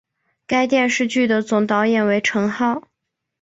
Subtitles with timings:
[0.47, 2.87] 该电视剧的总导演为成浩。